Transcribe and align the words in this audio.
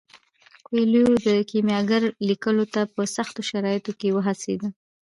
کویلیو 0.65 1.07
د 1.27 1.29
کیمیاګر 1.49 2.01
لیکلو 2.29 2.65
ته 2.73 2.81
په 2.93 3.01
سختو 3.15 3.41
شرایطو 3.49 3.91
کې 3.99 4.09
وهڅید. 4.15 4.61